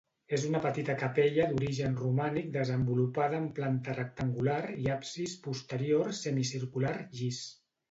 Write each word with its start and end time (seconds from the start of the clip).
És 0.35 0.45
una 0.51 0.59
petita 0.61 0.93
capella 1.01 1.43
d'origen 1.51 1.93
romànic 1.99 2.47
desenvolupada 2.55 3.39
en 3.43 3.47
planta 3.61 3.97
rectangular 3.99 4.57
i 4.87 4.91
absis 4.97 5.39
posterior 5.47 6.13
semicircular 6.25 6.99
llis. 7.21 7.47